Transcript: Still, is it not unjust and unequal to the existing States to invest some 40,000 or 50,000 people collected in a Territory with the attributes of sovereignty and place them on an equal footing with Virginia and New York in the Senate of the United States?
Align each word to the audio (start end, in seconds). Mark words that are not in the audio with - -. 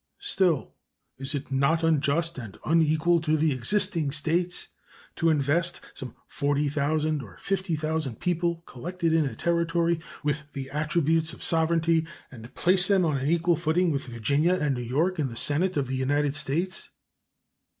Still, 0.23 0.73
is 1.19 1.35
it 1.35 1.51
not 1.51 1.83
unjust 1.83 2.39
and 2.39 2.57
unequal 2.65 3.21
to 3.21 3.37
the 3.37 3.53
existing 3.53 4.09
States 4.09 4.69
to 5.17 5.29
invest 5.29 5.79
some 5.93 6.15
40,000 6.25 7.21
or 7.21 7.37
50,000 7.39 8.19
people 8.19 8.63
collected 8.65 9.13
in 9.13 9.25
a 9.27 9.35
Territory 9.35 9.99
with 10.23 10.51
the 10.53 10.71
attributes 10.71 11.33
of 11.33 11.43
sovereignty 11.43 12.07
and 12.31 12.51
place 12.55 12.87
them 12.87 13.05
on 13.05 13.17
an 13.17 13.27
equal 13.29 13.55
footing 13.55 13.91
with 13.91 14.07
Virginia 14.07 14.55
and 14.55 14.73
New 14.73 14.81
York 14.81 15.19
in 15.19 15.29
the 15.29 15.35
Senate 15.37 15.77
of 15.77 15.85
the 15.87 15.97
United 15.97 16.33
States? 16.33 16.89